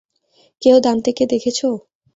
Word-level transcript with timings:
কেউ 0.61 0.75
দান্তেকে 0.79 1.23
দেখেছ? 1.25 1.59